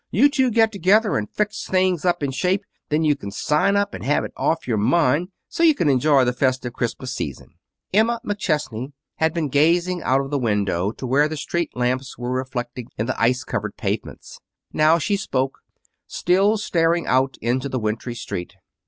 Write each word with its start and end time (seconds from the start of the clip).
"You 0.09 0.29
two 0.29 0.49
get 0.49 0.71
together 0.71 1.15
and 1.15 1.29
fix 1.29 1.67
things 1.67 2.05
up 2.05 2.23
in 2.23 2.31
shape; 2.31 2.65
then 2.89 3.03
you 3.03 3.15
can 3.15 3.29
sign 3.29 3.75
up 3.77 3.93
and 3.93 4.03
have 4.03 4.23
it 4.25 4.33
off 4.35 4.67
your 4.67 4.79
mind 4.79 5.27
so 5.47 5.61
you 5.61 5.75
can 5.75 5.89
enjoy 5.89 6.25
the 6.25 6.33
festive 6.33 6.73
Christmas 6.73 7.13
season." 7.13 7.49
Emma 7.93 8.19
McChesney 8.25 8.93
had 9.17 9.31
been 9.31 9.47
gazing 9.47 10.01
out 10.01 10.21
of 10.21 10.31
the 10.31 10.39
window 10.39 10.89
to 10.89 11.05
where 11.05 11.27
the 11.27 11.37
street 11.37 11.69
lamps 11.77 12.17
were 12.17 12.31
reflected 12.31 12.87
in 12.97 13.05
the 13.05 13.21
ice 13.21 13.43
covered 13.43 13.77
pavements. 13.77 14.39
Now 14.73 14.97
she 14.97 15.15
spoke, 15.17 15.59
still 16.07 16.57
staring 16.57 17.05
out 17.05 17.37
upon 17.39 17.59
the 17.59 17.77
wintry 17.79 18.15
street. 18.15 18.55